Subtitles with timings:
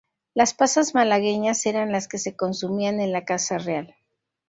[0.33, 3.95] Las pasas malagueñas eran las que se consumían en la Casa Real.